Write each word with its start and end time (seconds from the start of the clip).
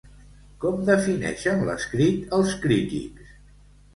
Com 0.63 0.79
defineixen 0.85 1.61
l'escrit 1.67 2.33
els 2.37 2.57
crítics? 2.65 3.31